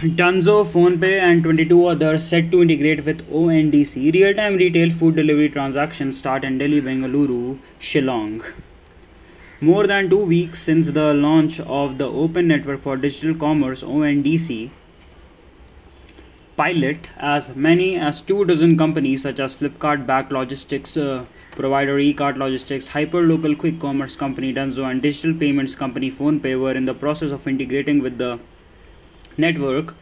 Dunzo, 0.00 0.64
PhonePe, 0.64 1.20
and 1.20 1.42
22 1.42 1.84
others 1.84 2.24
set 2.24 2.50
to 2.50 2.62
integrate 2.62 3.04
with 3.04 3.30
ONDC. 3.30 4.14
Real 4.14 4.32
time 4.32 4.56
retail 4.56 4.90
food 4.90 5.14
delivery 5.14 5.50
transactions 5.50 6.16
start 6.16 6.42
in 6.42 6.56
Delhi, 6.56 6.80
Bengaluru, 6.80 7.58
Shillong. 7.78 8.42
More 9.60 9.86
than 9.86 10.08
two 10.08 10.24
weeks 10.24 10.58
since 10.62 10.90
the 10.90 11.12
launch 11.12 11.60
of 11.60 11.98
the 11.98 12.06
Open 12.06 12.48
Network 12.48 12.80
for 12.80 12.96
Digital 12.96 13.34
Commerce 13.34 13.82
ONDC 13.82 14.70
pilot, 16.56 17.06
as 17.18 17.54
many 17.54 17.96
as 17.96 18.22
two 18.22 18.46
dozen 18.46 18.78
companies 18.78 19.20
such 19.20 19.38
as 19.38 19.54
Flipkart 19.54 20.06
backed 20.06 20.32
logistics 20.32 20.96
uh, 20.96 21.26
provider 21.50 21.98
Ekart 21.98 22.38
Logistics, 22.38 22.88
hyperlocal 22.88 23.58
quick 23.58 23.78
commerce 23.78 24.16
company 24.16 24.54
Dunzo, 24.54 24.90
and 24.90 25.02
digital 25.02 25.34
payments 25.34 25.74
company 25.74 26.10
PhonePe 26.10 26.58
were 26.58 26.72
in 26.72 26.86
the 26.86 26.94
process 26.94 27.32
of 27.32 27.46
integrating 27.46 28.00
with 28.00 28.16
the 28.16 28.38
network 29.46 29.94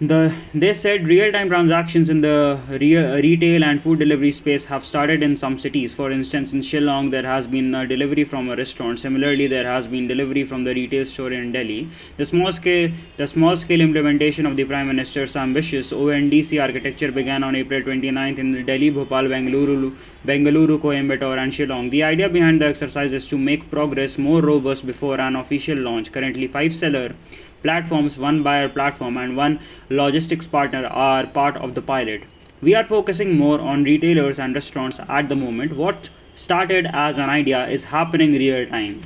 the 0.00 0.34
they 0.54 0.72
said 0.72 1.06
real-time 1.06 1.50
transactions 1.50 2.08
in 2.08 2.22
the 2.22 2.58
re- 2.70 3.20
retail 3.20 3.62
and 3.62 3.82
food 3.82 3.98
delivery 3.98 4.32
space 4.32 4.64
have 4.64 4.82
started 4.82 5.22
in 5.22 5.36
some 5.36 5.58
cities. 5.58 5.92
For 5.92 6.10
instance 6.10 6.54
in 6.54 6.60
shillong 6.60 7.10
there 7.10 7.22
has 7.22 7.46
been 7.46 7.74
a 7.74 7.86
delivery 7.86 8.24
from 8.24 8.48
a 8.48 8.56
restaurant. 8.56 8.98
Similarly 8.98 9.46
there 9.46 9.66
has 9.66 9.86
been 9.86 10.08
delivery 10.08 10.44
from 10.44 10.64
the 10.64 10.72
retail 10.72 11.04
store 11.04 11.32
in 11.32 11.52
delhi. 11.52 11.90
The 12.16 12.24
small 12.24 12.50
scale 12.50 12.90
the 13.18 13.26
small 13.26 13.58
scale 13.58 13.82
implementation 13.82 14.46
of 14.46 14.56
the 14.56 14.64
prime 14.64 14.88
minister's 14.88 15.36
ambitious 15.36 15.92
ondc 15.92 16.62
architecture 16.62 17.12
began 17.12 17.44
on 17.44 17.54
april 17.54 17.82
29th 17.82 18.38
in 18.38 18.64
delhi 18.64 18.90
bhopal 18.90 19.28
bengaluru 19.34 19.94
bengaluru 20.26 20.78
coimbatore 20.80 21.36
and 21.36 21.52
shillong. 21.52 21.90
The 21.90 22.04
idea 22.04 22.30
behind 22.30 22.62
the 22.62 22.68
exercise 22.68 23.12
is 23.12 23.26
to 23.26 23.36
make 23.36 23.70
progress 23.70 24.16
more 24.16 24.40
robust 24.40 24.86
before 24.86 25.20
an 25.20 25.36
official 25.36 25.76
launch. 25.76 26.10
Currently 26.10 26.46
five 26.46 26.74
seller 26.74 27.14
platforms, 27.62 28.18
one 28.18 28.42
buyer 28.42 28.68
platform, 28.68 29.16
and 29.16 29.36
one 29.36 29.60
logistics 29.88 30.46
partner 30.46 30.86
are 30.86 31.26
part 31.26 31.56
of 31.56 31.74
the 31.74 31.82
pilot. 31.82 32.22
We 32.62 32.74
are 32.74 32.84
focusing 32.84 33.38
more 33.38 33.60
on 33.60 33.84
retailers 33.84 34.38
and 34.38 34.54
restaurants 34.54 35.00
at 35.08 35.28
the 35.28 35.36
moment. 35.36 35.76
What 35.76 36.10
started 36.34 36.86
as 36.92 37.18
an 37.18 37.30
idea 37.30 37.66
is 37.68 37.84
happening 37.84 38.32
real 38.32 38.66
time 38.66 39.02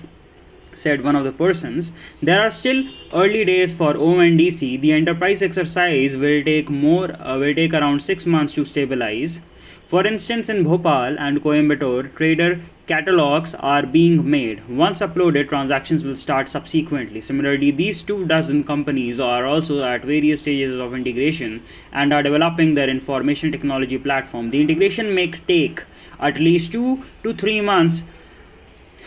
said 0.75 1.05
one 1.05 1.17
of 1.17 1.25
the 1.25 1.33
persons 1.33 1.93
there 2.23 2.41
are 2.41 2.51
still 2.51 2.85
early 3.13 3.45
days 3.45 3.73
for 3.73 3.95
ondc 3.95 4.81
the 4.81 4.93
enterprise 4.93 5.43
exercise 5.43 6.17
will 6.17 6.43
take 6.43 6.69
more 6.69 7.11
uh, 7.21 7.39
will 7.39 7.55
take 7.55 7.73
around 7.73 8.03
6 8.03 8.27
months 8.27 8.53
to 8.55 8.65
stabilize 8.65 9.41
for 9.87 10.07
instance, 10.07 10.49
in 10.49 10.65
Bhopal 10.65 11.19
and 11.19 11.43
Coimbatore, 11.43 12.15
trader 12.15 12.61
catalogs 12.87 13.55
are 13.55 13.85
being 13.85 14.29
made. 14.29 14.67
Once 14.69 15.01
uploaded, 15.01 15.49
transactions 15.49 16.05
will 16.05 16.17
start 16.17 16.49
subsequently. 16.49 17.21
Similarly, 17.21 17.71
these 17.71 18.03
two 18.03 18.27
dozen 18.27 18.65
companies 18.65 19.21
are 19.21 19.47
also 19.47 19.83
at 19.83 20.05
various 20.05 20.41
stages 20.43 20.79
of 20.79 20.95
integration 20.95 21.63
and 21.93 22.13
are 22.13 22.23
developing 22.23 22.75
their 22.75 22.89
information 22.89 23.53
technology 23.53 23.99
platform. 23.99 24.51
The 24.51 24.61
integration 24.61 25.15
may 25.15 25.31
take 25.31 25.83
at 26.21 26.39
least 26.39 26.73
two 26.73 27.03
to 27.23 27.33
three 27.33 27.61
months 27.61 28.03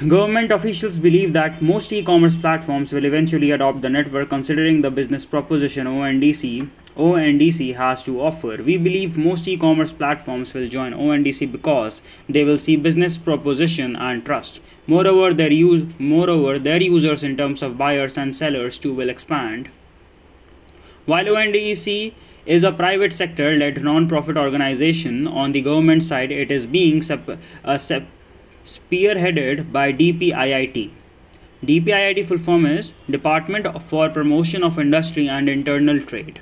Government 0.05 0.51
officials 0.51 0.99
believe 0.99 1.33
that 1.33 1.59
most 1.59 1.91
e-commerce 1.91 2.37
platforms 2.37 2.93
will 2.93 3.03
eventually 3.03 3.49
adopt 3.49 3.81
the 3.81 3.89
network 3.89 4.29
considering 4.29 4.81
the 4.81 4.91
business 4.91 5.25
proposition 5.25 5.87
ONDC 5.87 6.69
ONDC 6.95 7.75
has 7.75 8.03
to 8.03 8.21
offer. 8.21 8.61
We 8.61 8.77
believe 8.77 9.17
most 9.17 9.47
e-commerce 9.47 9.91
platforms 9.91 10.53
will 10.53 10.67
join 10.67 10.93
ONDC 10.93 11.51
because 11.51 12.03
they 12.29 12.43
will 12.43 12.59
see 12.59 12.75
business 12.75 13.17
proposition 13.17 13.95
and 13.95 14.23
trust. 14.23 14.59
Moreover, 14.85 15.33
their 15.33 15.51
use 15.51 15.87
moreover 15.97 16.59
their 16.59 16.79
users 16.79 17.23
in 17.23 17.35
terms 17.35 17.63
of 17.63 17.79
buyers 17.79 18.19
and 18.19 18.35
sellers 18.35 18.77
too 18.77 18.93
will 18.93 19.09
expand. 19.09 19.67
While 21.07 21.25
ONDC 21.25 22.13
is 22.45 22.63
a 22.63 22.71
private 22.71 23.13
sector 23.13 23.57
led 23.57 23.81
non-profit 23.81 24.37
organization 24.37 25.25
on 25.25 25.53
the 25.53 25.61
government 25.61 26.03
side 26.03 26.31
it 26.31 26.51
is 26.51 26.67
being 26.67 27.01
sep- 27.01 27.39
uh, 27.65 27.79
sep- 27.79 28.05
spearheaded 28.67 29.71
by 29.71 29.91
DPIIT. 29.91 30.89
DPIIT 31.65 32.25
full 32.27 32.37
form 32.37 32.65
is 32.65 32.93
Department 33.09 33.65
for 33.83 34.09
Promotion 34.09 34.63
of 34.63 34.77
Industry 34.77 35.27
and 35.27 35.49
Internal 35.49 35.99
Trade. 36.01 36.39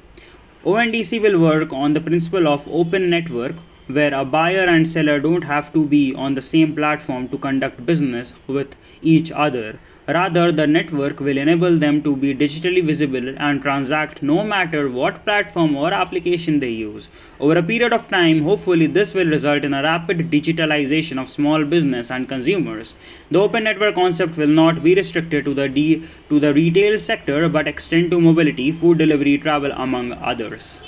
ONDC 0.66 1.22
will 1.22 1.40
work 1.40 1.72
on 1.72 1.94
the 1.94 2.02
principle 2.02 2.48
of 2.48 2.68
open 2.68 3.10
network 3.10 3.56
where 3.88 4.14
a 4.14 4.24
buyer 4.26 4.66
and 4.66 4.88
seller 4.88 5.20
don't 5.20 5.44
have 5.44 5.72
to 5.74 5.86
be 5.86 6.14
on 6.16 6.34
the 6.34 6.42
same 6.42 6.76
platform 6.76 7.28
to 7.30 7.38
conduct 7.38 7.86
business 7.86 8.34
with 8.48 8.76
each 9.02 9.32
other 9.32 9.80
Rather, 10.08 10.52
the 10.52 10.68
network 10.68 11.20
will 11.20 11.38
enable 11.38 11.78
them 11.78 12.02
to 12.04 12.16
be 12.16 12.34
digitally 12.36 12.84
visible 12.84 13.34
and 13.38 13.62
transact 13.62 14.22
no 14.22 14.44
matter 14.44 14.90
what 14.90 15.24
platform 15.26 15.76
or 15.76 15.92
application 15.92 16.60
they 16.60 16.70
use. 16.70 17.10
Over 17.40 17.58
a 17.58 17.64
period 17.64 17.92
of 17.92 18.08
time, 18.08 18.44
hopefully, 18.44 18.86
this 18.88 19.14
will 19.14 19.26
result 19.28 19.64
in 19.66 19.74
a 19.74 19.82
rapid 19.82 20.30
digitalization 20.30 21.20
of 21.20 21.28
small 21.30 21.64
business 21.66 22.12
and 22.12 22.28
consumers. 22.28 22.94
The 23.32 23.40
open 23.40 23.64
network 23.64 23.96
concept 23.96 24.38
will 24.38 24.48
not 24.48 24.84
be 24.84 24.96
restricted 24.96 25.46
to 25.46 25.54
the, 25.54 25.68
D- 25.70 26.04
to 26.30 26.40
the 26.40 26.54
retail 26.54 27.00
sector 27.00 27.50
but 27.50 27.68
extend 27.68 28.12
to 28.12 28.22
mobility, 28.22 28.72
food 28.72 28.98
delivery, 29.00 29.38
travel, 29.38 29.72
among 29.76 30.14
others. 30.14 30.82